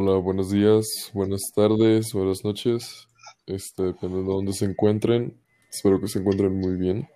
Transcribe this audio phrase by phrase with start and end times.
[0.00, 3.08] Hola, buenos días, buenas tardes, buenas noches.
[3.46, 5.36] Este, dependiendo de dónde se encuentren.
[5.68, 7.08] Espero que se encuentren muy bien.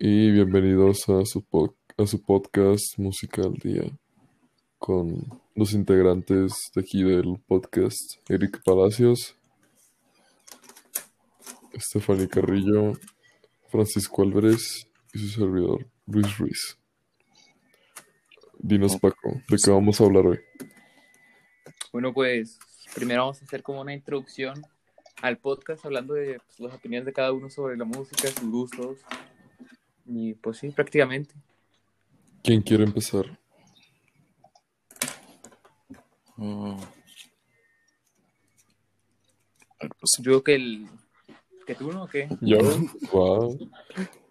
[0.00, 3.84] Y bienvenidos a su, pod- a su podcast Música al Día
[4.78, 5.24] con
[5.54, 9.36] los integrantes de aquí del podcast, Eric Palacios,
[11.78, 12.94] Stephanie Carrillo,
[13.68, 16.76] Francisco Álvarez y su servidor, Luis Ruiz.
[18.58, 20.40] Dinos, Paco, ¿de qué vamos a hablar hoy?
[21.96, 22.58] Bueno, pues
[22.94, 24.62] primero vamos a hacer como una introducción
[25.22, 28.98] al podcast hablando de pues, las opiniones de cada uno sobre la música, sus gustos.
[30.04, 31.34] Y pues sí, prácticamente.
[32.42, 33.40] ¿Quién quiere empezar?
[36.36, 36.76] Mm.
[39.78, 40.86] Pues, Yo creo que el...
[41.66, 42.28] ¿Que tú no o qué?
[42.42, 42.58] Yo,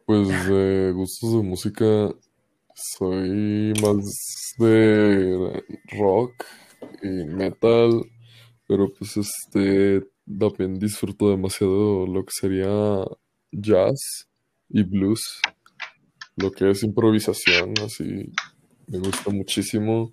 [0.05, 2.13] pues de gustos de música
[2.75, 5.63] soy más de
[5.97, 6.45] rock
[7.05, 8.01] y metal,
[8.67, 10.03] pero pues este
[10.39, 12.69] también disfruto demasiado lo que sería
[13.51, 14.27] jazz
[14.69, 15.21] y blues,
[16.37, 18.31] lo que es improvisación, así
[18.87, 20.11] me gusta muchísimo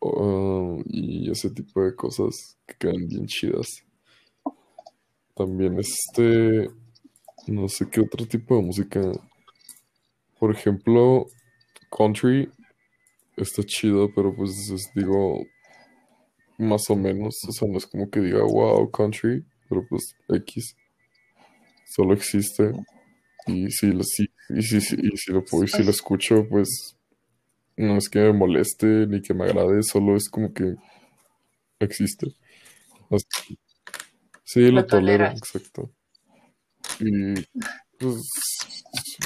[0.00, 3.84] uh, y ese tipo de cosas que quedan bien chidas.
[5.34, 6.68] También este,
[7.48, 9.00] no sé qué otro tipo de música.
[10.38, 11.26] Por ejemplo,
[11.90, 12.50] country
[13.36, 15.40] está chido, pero pues es- digo,
[16.58, 17.36] más o menos.
[17.48, 20.76] O sea, no es como que diga, wow, country, pero pues X.
[21.84, 22.72] Solo existe.
[23.46, 26.46] Y si lo, sí, y si, si- y si lo puedo, y si lo escucho,
[26.48, 26.96] pues
[27.76, 30.74] no es que me moleste ni que me agrade, solo es como que
[31.80, 32.26] existe.
[34.44, 35.92] Sí, lo Lo tolero, exacto.
[37.00, 37.34] Y
[37.98, 38.16] pues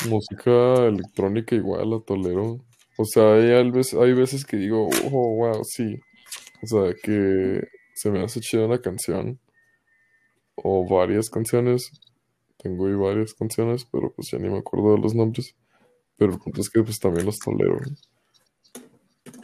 [0.08, 2.64] música electrónica igual la tolero.
[2.98, 5.98] O sea, hay, hay veces que digo, oh, wow, sí.
[6.62, 9.40] O sea, que se me hace chida una canción
[10.54, 11.90] o varias canciones.
[12.56, 15.56] Tengo ahí varias canciones, pero pues ya ni me acuerdo de los nombres.
[16.16, 17.80] Pero el punto es que pues también los tolero.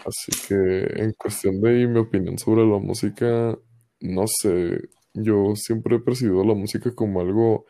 [0.06, 3.59] Así que en cuestión de mi opinión sobre la música,
[4.00, 7.67] no sé, yo siempre he percibido la música como algo,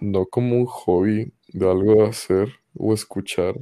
[0.00, 3.54] no como un hobby de algo de hacer o escuchar,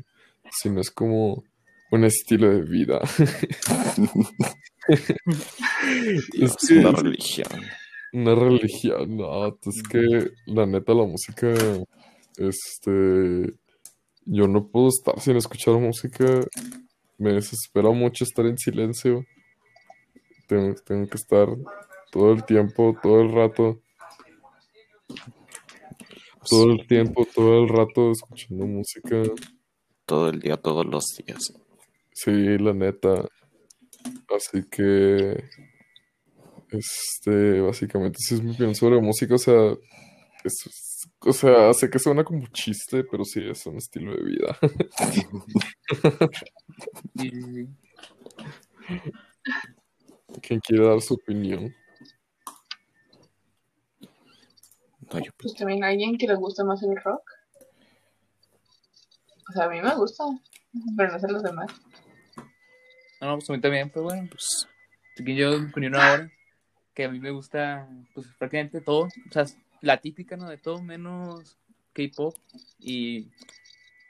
[0.50, 1.44] sino es como
[1.90, 3.00] un estilo de vida.
[4.88, 7.48] Es es que una religión.
[8.12, 11.52] una religión, no, es que la neta la música,
[12.36, 13.52] este,
[14.24, 16.24] yo no puedo estar sin escuchar música,
[17.18, 19.24] me desespera mucho estar en silencio,
[20.46, 21.48] tengo, tengo que estar
[22.12, 23.80] todo el tiempo, todo el rato,
[26.48, 29.22] todo el tiempo, todo el rato escuchando música,
[30.04, 31.52] Todo el día, todos los días.
[32.22, 33.28] Sí, la neta,
[34.34, 35.44] así que,
[36.70, 39.72] este, básicamente sí es mi opinión sobre música, o sea,
[40.44, 44.58] es- o sea, sé que suena como chiste, pero sí es un estilo de vida.
[50.42, 51.74] ¿Quién quiere dar su opinión?
[55.12, 57.22] No, yo, Pues también a alguien que le gusta más el rock.
[59.48, 60.24] O sea, a mí me gusta,
[60.96, 61.70] pero no sé los demás.
[63.20, 64.68] No, no, pues a mí también, pero bueno, pues
[65.16, 66.30] yo mi opinión ahora,
[66.94, 69.44] que a mí me gusta pues prácticamente todo, o sea,
[69.80, 70.48] la típica, ¿no?
[70.48, 71.56] De todo menos
[71.92, 72.36] K-pop
[72.78, 73.30] y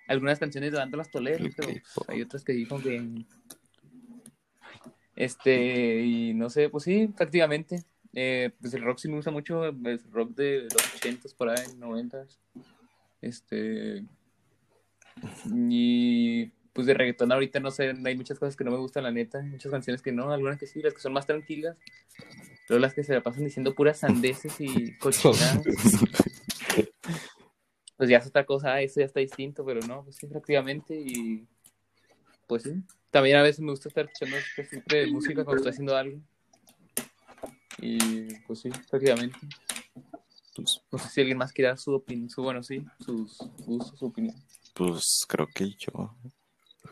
[0.08, 3.24] algunas canciones de banda las tolero, pero pues, hay otras que digo que
[5.16, 7.82] este, y no sé, pues sí, prácticamente.
[8.12, 11.66] Eh, pues el rock sí me gusta mucho, el rock de los ochentas por ahí,
[11.78, 12.38] noventas.
[13.20, 14.04] Este,
[15.50, 19.10] y pues de reggaetón ahorita no sé, hay muchas cosas que no me gustan, la
[19.10, 21.78] neta, muchas canciones que no, algunas que sí, las que son más tranquilas,
[22.68, 25.62] pero las que se la pasan diciendo puras sandeces y cochinadas,
[27.96, 31.46] pues ya es otra cosa, eso ya está distinto, pero no, pues sí, prácticamente, y
[32.46, 32.74] pues sí,
[33.10, 36.20] también a veces me gusta estar escuchando este tipo de música cuando estoy haciendo algo,
[37.78, 39.38] y pues sí, prácticamente.
[40.54, 43.98] pues, No sé si alguien más quiere dar su opinión, su, bueno, sí, sus gustos,
[43.98, 44.36] su opinión.
[44.74, 46.14] pues creo que yo.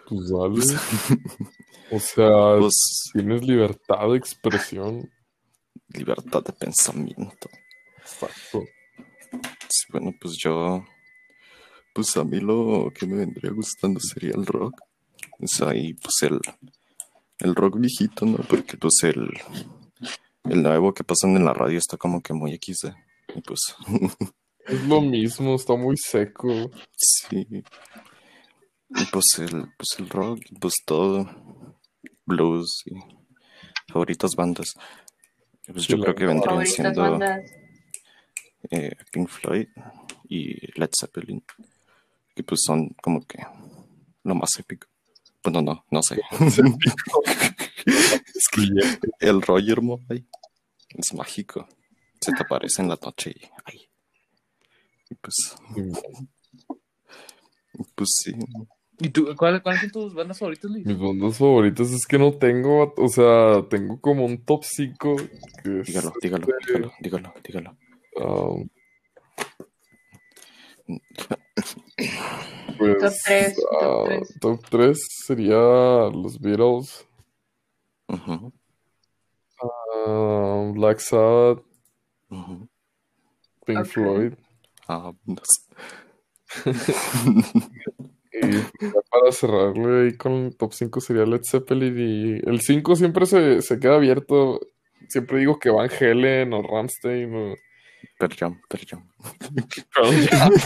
[0.09, 0.65] Pues dale.
[1.91, 5.11] O sea, Pues tienes libertad de expresión.
[5.89, 7.49] libertad de pensamiento.
[7.99, 8.65] Exacto.
[9.69, 10.85] Sí, bueno, pues yo.
[11.95, 14.81] Pues a mí lo que me vendría gustando sería el rock.
[15.39, 16.41] O sea, y pues el,
[17.41, 18.39] el rock viejito, ¿no?
[18.39, 19.29] Porque pues el,
[20.45, 22.89] el nuevo que pasan en la radio está como que muy XD.
[23.37, 23.61] Y pues
[24.67, 26.71] Es lo mismo, está muy seco.
[26.97, 27.47] sí.
[28.97, 31.29] Y pues el, pues el rock, y pues todo.
[32.27, 32.95] Blues y
[33.93, 34.73] favoritas bandas.
[35.67, 37.51] Pues Sí, yo creo que vendrían siendo bandas.
[38.71, 39.69] eh, Pink Floyd
[40.29, 41.45] y Led Zeppelin.
[42.35, 43.39] Que pues son como que
[44.23, 44.89] lo más épico.
[45.43, 46.21] Bueno, no, no sé.
[47.87, 48.63] es que
[49.21, 50.25] el Roger Moore
[50.89, 51.69] es mágico.
[52.21, 53.89] Se te aparece en la noche y ay.
[55.11, 55.35] Y pues,
[57.95, 58.33] pues sí.
[59.01, 60.87] ¿Y tú, cuál- cuáles son tus bandas favoritas, Luis?
[60.87, 65.17] Mis bandas favoritas es que no tengo, o sea, tengo como un top 5
[65.63, 67.77] que es, Dígalo, dígalo, este, dígalo, dígalo, dígalo.
[68.17, 68.69] um,
[72.79, 74.39] pues, Top tres, top ah, tres.
[74.41, 77.07] top 3 sería los Beatles,
[78.09, 78.53] Ujú,
[79.63, 81.65] ah, Black Sabbath,
[82.31, 82.69] ujú.
[83.67, 83.87] Pink Ok.
[83.93, 84.35] Floyd.
[84.89, 85.63] Ah, no sé.
[88.51, 93.27] Y para cerrarle ahí con el top 5 sería Led Zeppelin y el 5 siempre
[93.27, 94.61] se, se queda abierto.
[95.09, 97.55] Siempre digo que Van Halen o Rammstein o...
[98.19, 99.09] Pearl Jam, Pearl Jam.
[99.95, 100.53] Pearl Jam.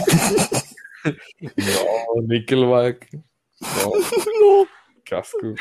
[1.03, 3.09] No, Nickelback.
[3.61, 4.67] No,
[5.03, 5.53] qué asco.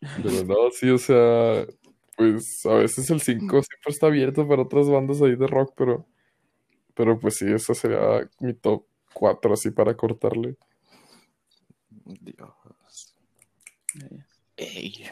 [0.00, 1.66] Pero no, sí, o sea,
[2.16, 6.06] pues a veces el 5 siempre está abierto para otras bandas ahí de rock, pero,
[6.94, 10.56] pero pues sí, esa sería mi top 4 así para cortarle.
[12.04, 13.14] Dios.
[14.56, 15.04] Ey,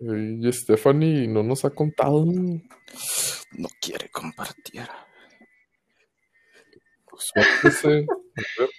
[0.00, 2.24] Y Stephanie no nos ha contado.
[2.24, 4.86] no quiere compartir.
[7.08, 8.06] Pues, suéltese.
[8.08, 8.70] A ver,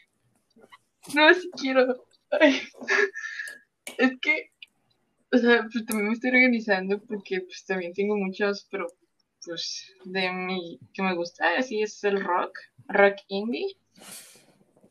[1.14, 2.06] No, si quiero.
[2.31, 2.62] Ay.
[3.98, 4.52] Es que,
[5.31, 8.88] o sea, pues también me estoy organizando porque pues también tengo muchos, pero
[9.46, 13.75] pues de mi que me gusta, así es el rock, rock indie,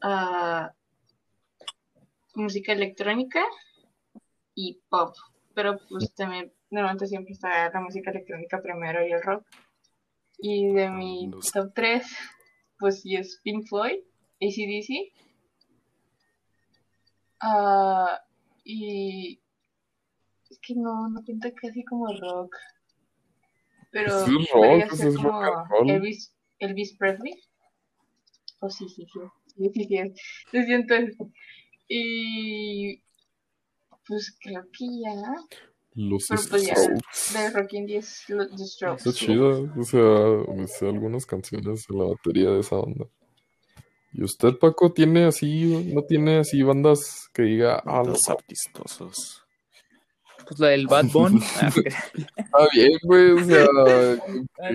[0.03, 0.73] ah,
[2.35, 3.43] música electrónica
[4.55, 5.15] y pop.
[5.55, 9.47] Pero pues también normalmente siempre está la música electrónica primero y el rock.
[10.39, 11.53] Y de mi No sé.
[11.53, 12.05] top 3,
[12.79, 14.01] pues sí es Pink Floyd,
[14.41, 15.13] ACDC.
[17.41, 18.21] Ah,
[18.65, 19.41] y
[20.51, 22.57] es que no, no pinta casi como rock.
[23.91, 25.43] Pero podría rock, ser es como.
[25.87, 27.35] Elvis, Elvis Presley.
[28.61, 29.21] Oh, sí, sí, sí.
[29.57, 29.97] Sí, sí, sí.
[29.99, 30.13] es.
[30.51, 31.17] Sí, sí, entonces.
[31.89, 33.03] Y
[34.07, 35.23] pues creo que ya.
[35.95, 39.09] Los Pero pues ya, de rock indie es lo- The Strokes.
[39.09, 39.71] Está chido.
[39.77, 43.07] O sea, me sé algunas canciones de la batería de esa banda.
[44.15, 49.42] ¿Y usted, Paco, tiene así, no tiene así bandas que diga, ah, Los artistosos.
[50.47, 51.41] Pues la del Bad Bunny.
[51.61, 51.69] Ah,
[52.37, 53.65] está bien, güey, o sea,
[54.61, 54.69] Ah,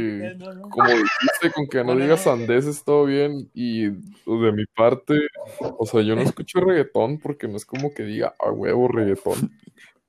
[0.72, 3.50] como dijiste, con que no digas sandeces, todo bien.
[3.54, 5.20] Y pues, de mi parte,
[5.60, 9.52] o sea, yo no escucho reggaetón porque no es como que diga, a huevo reggaetón.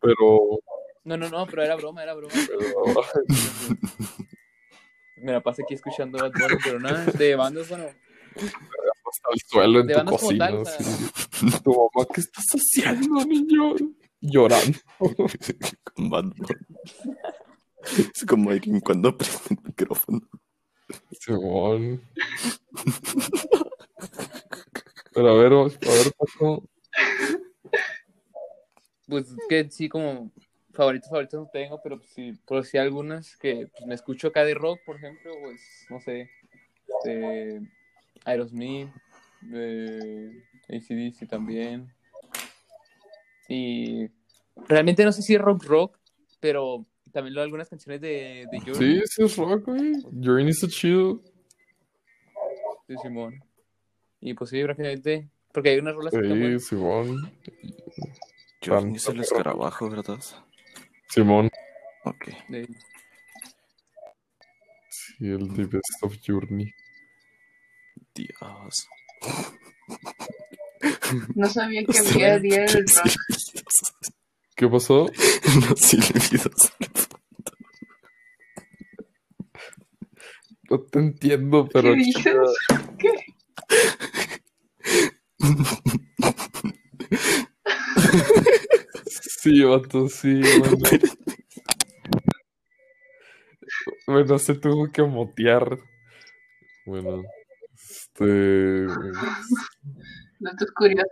[0.01, 0.61] Pero,
[1.05, 2.33] No, no, no, pero era broma, era broma.
[2.49, 3.03] pero
[5.17, 7.85] Me la pasé aquí escuchando Bad Bunny, pero nada, de bandas, bueno,
[8.37, 10.49] hasta el suelo en de tu cocina.
[10.49, 11.63] tal.
[11.63, 13.75] Tu mamá, ¿qué estás haciendo, niño?
[14.20, 14.79] Llorando.
[15.94, 16.67] Con Bad Bunny.
[18.15, 20.20] Es como alguien cuando prende el micrófono.
[21.12, 22.03] Simón.
[25.12, 26.65] Pero a ver, a ver, Paco.
[29.06, 30.31] pues es que sí, como
[30.73, 34.54] favoritos, favoritos no tengo, pero sí, pero sí algunas que pues, me escucho acá de
[34.54, 36.31] rock, por ejemplo, pues, no sé,
[37.04, 37.62] de
[38.25, 38.88] Aerosmith,
[39.43, 41.93] de ACDC también.
[43.49, 44.09] Y
[44.69, 45.99] realmente no sé si es rock rock,
[46.40, 49.95] pero también lo algunas canciones de, de Journey, Sí, sí es rock, güey.
[50.23, 51.23] Journey está chido.
[52.87, 53.43] de Simón.
[54.21, 56.61] Y pues sí, prácticamente, porque hay unas rolas que están Sí.
[56.61, 57.33] Simón.
[58.64, 60.19] Journey es el escarabajo, ¿verdad?
[61.09, 61.50] Simón.
[62.05, 62.28] Ok.
[62.49, 62.69] de-
[64.90, 66.73] Sí, el The Best of Journey.
[68.14, 68.88] Dios.
[71.35, 73.12] No sabía que había día del rock.
[74.57, 75.07] ¿Qué pasó?
[75.69, 76.73] Los silbidos.
[80.71, 81.95] No te entiendo, pero.
[81.95, 82.37] ¿Qué dices?
[82.99, 83.11] ¿Qué?
[89.41, 90.79] Sí, vato, sí, bueno.
[94.07, 95.79] Bueno, se tuvo que motear.
[96.87, 97.23] Bueno,
[97.75, 98.87] este.
[100.38, 101.11] Datos curiosos.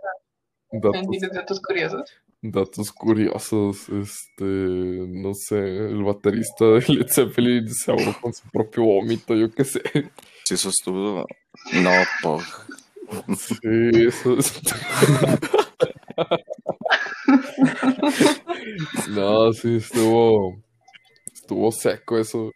[0.71, 2.09] Datos, ¿Entiendes datos curiosos?
[2.41, 3.89] datos curiosos.
[3.89, 4.43] Este.
[4.43, 9.63] No sé, el baterista de Led Zeppelin se ahogó con su propio vómito, yo qué
[9.63, 9.81] sé.
[10.45, 11.25] Si eso estuvo.
[11.73, 11.91] No,
[12.21, 12.41] Pog.
[13.37, 14.61] Sí, eso es.
[19.09, 20.61] No, sí, estuvo.
[21.33, 22.51] Estuvo seco eso.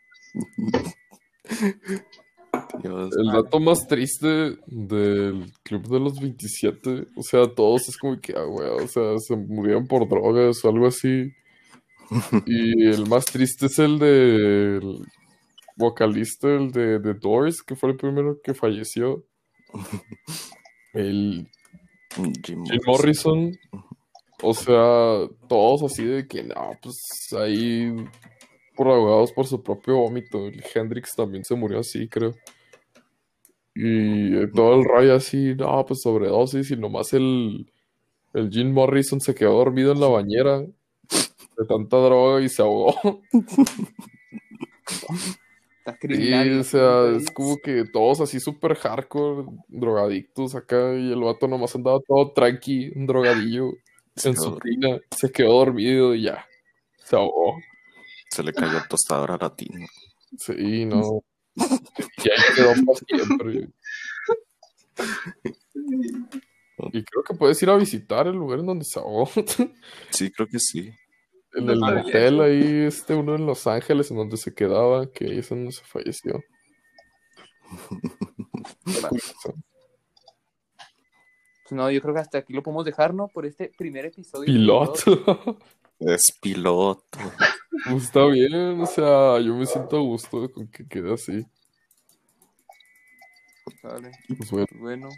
[3.18, 8.34] El dato más triste del Club de los 27, o sea, todos es como que,
[8.36, 11.34] ah, güey, o sea, se murieron por drogas o algo así.
[12.46, 15.00] Y el más triste es el del
[15.78, 19.26] vocalista, el de The Doors, que fue el primero que falleció.
[20.94, 21.48] El
[22.16, 23.40] Jim Jim Morrison.
[23.40, 23.60] Morrison.
[24.44, 26.98] O sea, todos así de que, no, pues
[27.38, 27.94] ahí
[28.76, 30.48] por ahogados por su propio vómito.
[30.48, 32.34] El Hendrix también se murió así, creo.
[33.76, 36.72] Y eh, todo el rollo así, no, pues sobredosis.
[36.72, 37.72] Y nomás el,
[38.34, 43.22] el Jim Morrison se quedó dormido en la bañera de tanta droga y se ahogó.
[45.86, 46.60] Estás Y, criminal.
[46.60, 51.76] o sea, es como que todos así súper hardcore, drogadictos acá, y el vato nomás
[51.76, 53.72] andaba todo tranqui, un drogadillo,
[54.16, 56.46] Se en su tina, se quedó dormido y ya,
[56.98, 57.58] se ahogó.
[58.30, 59.86] Se le cayó tostadora latina.
[60.38, 61.24] Sí, no.
[62.24, 63.70] Y ahí quedó para siempre.
[66.94, 69.30] Y creo que puedes ir a visitar el lugar en donde se ahogó.
[70.10, 70.92] Sí, creo que sí.
[71.54, 72.44] En el motel eso.
[72.44, 75.84] ahí, este, uno en Los Ángeles, en donde se quedaba, que ahí es donde se
[75.84, 76.42] falleció.
[81.72, 83.28] Pues no, yo creo que hasta aquí lo podemos dejar, ¿no?
[83.28, 84.46] Por este primer episodio.
[84.46, 85.58] Piloto.
[86.00, 87.20] Es piloto.
[87.86, 91.46] Pues está bien, o sea, yo me siento a gusto con que quede así.
[93.84, 95.10] Vale, Pues bueno, pues bueno.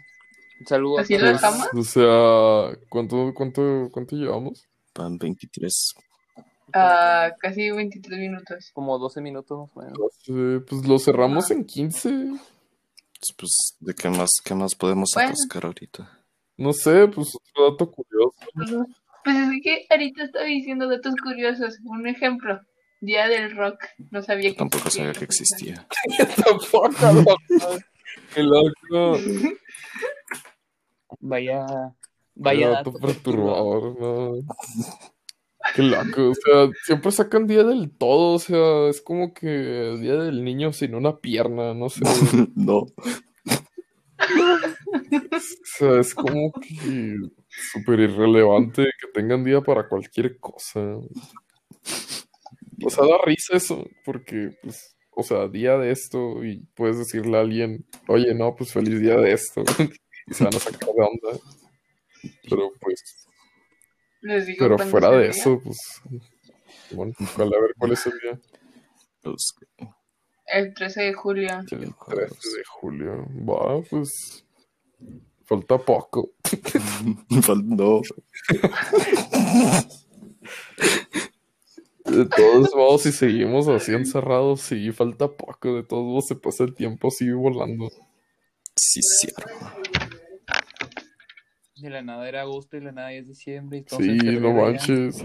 [0.60, 1.22] Un saludo ¿Así todos.
[1.26, 1.68] lo dejamos?
[1.74, 4.66] o sea, ¿cuánto, cuánto, cuánto llevamos?
[4.94, 5.94] Van 23.
[6.72, 8.70] Ah, casi 23 minutos.
[8.72, 9.98] Como 12 minutos más o menos.
[10.28, 12.32] Eh, pues lo cerramos en 15.
[13.36, 15.30] Pues, ¿de qué más, qué más podemos Bueno.
[15.30, 16.20] atascar ahorita?
[16.56, 18.86] No sé, pues otro dato curioso.
[19.24, 21.78] Pues es que ahorita estaba diciendo datos curiosos.
[21.84, 22.60] Un ejemplo.
[23.00, 23.84] Día del rock.
[24.10, 25.04] No sabía que Tampoco existía.
[25.04, 25.88] sabía que existía.
[26.44, 27.36] Tampoco, loco.
[28.34, 29.18] Qué loco.
[31.20, 34.34] Vaya, Qué vaya dato perturbador, no.
[35.74, 40.16] Qué loco, o sea, siempre sacan día del todo, o sea, es como que día
[40.16, 42.00] del niño sin una pierna, no sé.
[42.54, 42.86] no.
[45.34, 47.16] O sea, es como que
[47.48, 50.80] súper irrelevante que tengan día para cualquier cosa.
[52.84, 57.36] O sea, da risa eso, porque, pues, o sea, día de esto y puedes decirle
[57.36, 59.64] a alguien, oye, no, pues feliz día de esto.
[60.26, 61.38] Y se van a sacar de onda.
[62.48, 63.26] Pero, pues,
[64.22, 65.76] Les digo pero fuera de eso, pues,
[66.92, 68.40] bueno, ¿cuál- a ver cuál es el día.
[69.22, 69.54] Los
[70.46, 71.50] El 13 de julio.
[71.60, 72.42] El 13 videojuegos.
[72.56, 73.26] de julio.
[73.46, 74.46] Va, pues,
[75.44, 76.30] falta poco.
[77.66, 78.00] No.
[82.04, 85.74] De todos modos, si seguimos así encerrados, sí, falta poco.
[85.76, 87.88] De todos modos, se pasa el tiempo así volando.
[88.76, 89.44] Sí, cierto.
[91.76, 93.78] De la nada era agosto y de la nada ya es diciembre.
[93.78, 94.62] Y todo Sí, no ya.
[94.62, 95.24] manches.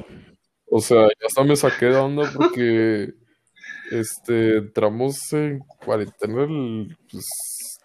[0.65, 3.13] O sea, ya hasta me saqué de onda porque
[3.91, 7.25] este entramos en cuarentena el pues,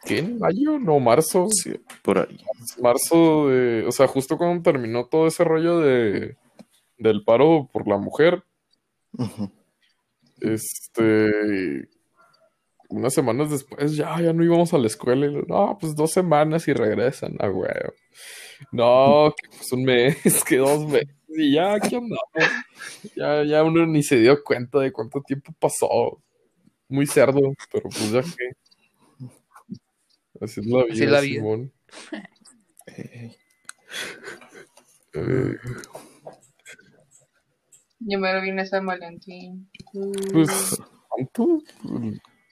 [0.05, 0.19] ¿qué?
[0.19, 0.79] ¿En mayo?
[0.79, 1.49] No, marzo.
[1.51, 2.39] Sí, por ahí.
[2.81, 6.37] Marzo de, o sea, justo cuando terminó todo ese rollo de
[6.99, 8.45] del paro por la mujer,
[10.41, 11.89] Este
[12.89, 16.69] unas semanas después ya, ya no íbamos a la escuela y no, pues dos semanas
[16.69, 17.71] y regresan, ah, güey.
[18.71, 20.17] No, que pues un mes,
[20.49, 22.19] que dos meses, y ya aquí andamos.
[23.17, 26.23] Ya, ya uno ni se dio cuenta de cuánto tiempo pasó.
[26.89, 27.41] Muy cerdo,
[27.73, 28.51] pero pues ya que.
[30.41, 31.41] Así es la vida, Así la vida.
[31.41, 31.73] Simón.
[35.15, 35.57] Eh,
[38.07, 39.71] Yo me lo vine a San Valentín.
[40.33, 41.63] pues, ¿cuánto?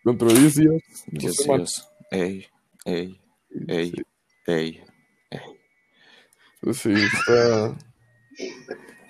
[0.04, 0.82] Dentro de 10 días.
[1.06, 1.36] dos Dios.
[1.44, 1.88] Dios.
[2.10, 2.46] Ey,
[2.84, 3.20] ey,
[3.68, 3.92] ey,
[4.46, 4.84] ey.
[6.60, 7.76] Pues sí, está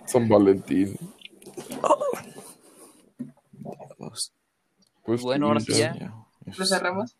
[0.07, 0.97] San Valentín.
[3.99, 4.33] Vamos.
[5.05, 5.95] Pues Bueno, ahora sí ya.
[6.59, 7.17] ¿Lo cerramos?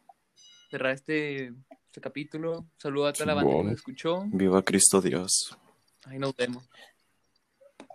[0.71, 1.53] Cerrar este,
[1.87, 2.67] este capítulo.
[2.77, 4.25] Saludo a toda la banda que nos escuchó.
[4.33, 5.57] Viva Cristo Dios.
[6.07, 6.69] Ahí nos vemos.